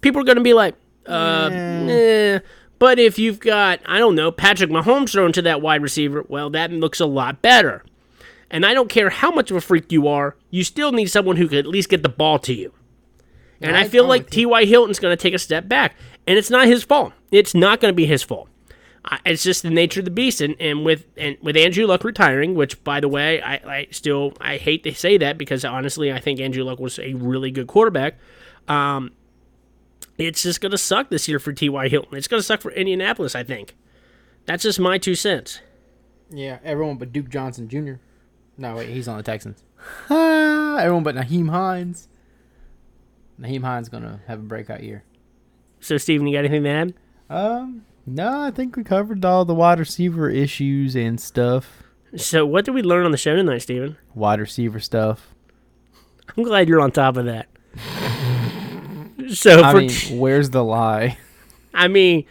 people 0.00 0.20
are 0.20 0.24
going 0.24 0.38
to 0.38 0.42
be 0.42 0.54
like, 0.54 0.76
uh, 1.06 1.50
eh. 1.52 2.38
But 2.78 2.98
if 2.98 3.16
you've 3.16 3.38
got, 3.38 3.78
I 3.86 4.00
don't 4.00 4.16
know, 4.16 4.32
Patrick 4.32 4.70
Mahomes 4.70 5.12
throwing 5.12 5.32
to 5.34 5.42
that 5.42 5.62
wide 5.62 5.82
receiver, 5.82 6.24
well, 6.28 6.50
that 6.50 6.72
looks 6.72 6.98
a 6.98 7.06
lot 7.06 7.40
better. 7.40 7.84
And 8.52 8.64
I 8.66 8.74
don't 8.74 8.88
care 8.90 9.10
how 9.10 9.30
much 9.32 9.50
of 9.50 9.56
a 9.56 9.60
freak 9.60 9.90
you 9.90 10.06
are, 10.06 10.36
you 10.50 10.62
still 10.62 10.92
need 10.92 11.06
someone 11.06 11.36
who 11.36 11.48
can 11.48 11.58
at 11.58 11.66
least 11.66 11.88
get 11.88 12.02
the 12.04 12.08
ball 12.08 12.38
to 12.40 12.52
you. 12.54 12.72
And 13.60 13.76
I 13.76 13.80
I- 13.80 13.88
feel 13.88 14.06
like. 14.06 14.28
T.Y. 14.30 14.64
Hilton's 14.66 14.98
going 15.00 15.16
to 15.16 15.20
take 15.20 15.34
a 15.34 15.38
step 15.38 15.68
back. 15.68 15.96
And 16.26 16.38
it's 16.38 16.50
not 16.50 16.66
his 16.68 16.84
fault. 16.84 17.12
It's 17.32 17.54
not 17.54 17.80
going 17.80 17.90
to 17.92 17.96
be 17.96 18.06
his 18.06 18.22
fault. 18.22 18.48
I- 19.04 19.18
It's 19.24 19.42
just 19.42 19.62
the 19.62 19.70
nature 19.70 20.00
of 20.00 20.04
the 20.04 20.10
beast, 20.12 20.40
and, 20.40 20.54
and 20.60 20.84
with 20.84 21.06
and 21.16 21.36
with 21.42 21.56
Andrew 21.56 21.86
Luck 21.86 22.04
retiring, 22.04 22.54
which 22.54 22.84
by 22.84 23.00
the 23.00 23.08
way, 23.08 23.40
I, 23.42 23.54
I 23.54 23.86
still 23.90 24.32
I 24.40 24.58
hate 24.58 24.84
to 24.84 24.94
say 24.94 25.16
that 25.18 25.38
because 25.38 25.64
honestly, 25.64 26.12
I 26.12 26.20
think 26.20 26.38
Andrew 26.38 26.62
Luck 26.62 26.78
was 26.78 26.98
a 27.00 27.14
really 27.14 27.50
good 27.50 27.66
quarterback. 27.66 28.14
Um, 28.68 29.10
it's 30.18 30.42
just 30.44 30.60
gonna 30.60 30.78
suck 30.78 31.10
this 31.10 31.26
year 31.26 31.38
for 31.40 31.52
T.Y. 31.52 31.88
Hilton. 31.88 32.16
It's 32.16 32.28
gonna 32.28 32.42
suck 32.42 32.60
for 32.60 32.70
Indianapolis. 32.70 33.34
I 33.34 33.42
think 33.42 33.74
that's 34.46 34.62
just 34.62 34.78
my 34.78 34.98
two 34.98 35.14
cents. 35.16 35.58
Yeah, 36.30 36.58
everyone 36.62 36.96
but 36.96 37.12
Duke 37.12 37.28
Johnson 37.28 37.68
Jr. 37.68 37.94
No, 38.56 38.76
wait, 38.76 38.90
he's 38.90 39.08
on 39.08 39.16
the 39.16 39.22
Texans. 39.22 39.62
Ah, 40.08 40.76
everyone 40.78 41.02
but 41.02 41.16
Nyheim 41.16 41.50
Hines. 41.50 42.08
Nyheim 43.38 43.62
Hines 43.62 43.88
gonna 43.88 44.20
have 44.26 44.38
a 44.38 44.42
breakout 44.42 44.82
year. 44.82 45.04
So, 45.80 45.98
Steven, 45.98 46.26
you 46.26 46.34
got 46.36 46.44
anything 46.44 46.62
to 46.62 46.70
add? 46.70 46.94
Um, 47.28 47.84
no, 48.06 48.42
I 48.42 48.50
think 48.52 48.76
we 48.76 48.84
covered 48.84 49.24
all 49.24 49.44
the 49.44 49.54
wide 49.54 49.80
receiver 49.80 50.30
issues 50.30 50.94
and 50.94 51.20
stuff. 51.20 51.82
So, 52.16 52.46
what 52.46 52.64
did 52.64 52.74
we 52.74 52.82
learn 52.82 53.04
on 53.04 53.10
the 53.10 53.18
show 53.18 53.34
tonight, 53.34 53.58
Steven? 53.58 53.96
Wide 54.14 54.38
receiver 54.38 54.80
stuff. 54.80 55.34
I'm 56.36 56.44
glad 56.44 56.68
you're 56.68 56.80
on 56.80 56.92
top 56.92 57.16
of 57.16 57.24
that. 57.24 57.48
so, 59.34 59.62
I 59.62 59.72
for 59.72 59.78
mean, 59.78 60.20
where's 60.20 60.50
the 60.50 60.62
lie? 60.62 61.18
I 61.74 61.88
mean, 61.88 62.24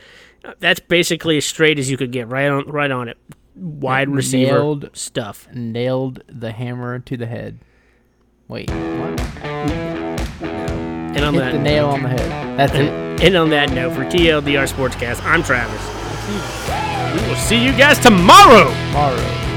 that's 0.60 0.80
basically 0.80 1.38
as 1.38 1.46
straight 1.46 1.80
as 1.80 1.90
you 1.90 1.98
could 1.98 2.12
get. 2.12 2.28
Right 2.30 2.48
on, 2.48 2.66
right 2.68 2.92
on 2.92 3.10
it. 3.10 3.18
Wide 3.56 4.10
receiver 4.10 4.52
Nailed. 4.54 4.90
stuff. 4.94 5.48
Nailed 5.54 6.24
the 6.28 6.52
hammer 6.52 7.00
to 7.00 7.18
the 7.18 7.26
head. 7.26 7.60
Wait, 8.48 8.70
what? 8.70 9.20
And 11.14 11.26
on 11.26 11.34
Hit 11.34 11.40
that, 11.42 11.52
the 11.54 11.60
nail 11.60 11.88
on 11.88 12.04
the 12.04 12.10
head. 12.10 12.58
That's 12.58 12.74
it. 12.74 12.80
and, 12.86 13.22
and 13.22 13.36
on 13.36 13.50
that 13.50 13.72
note, 13.72 13.94
for 13.94 14.04
TLDR 14.06 14.68
Sportscast, 14.72 15.22
I'm 15.24 15.44
Travis. 15.44 15.82
We 17.22 17.28
will 17.30 17.36
see 17.36 17.62
you 17.64 17.72
guys 17.78 18.00
tomorrow. 18.00 18.70
Tomorrow. 18.70 19.51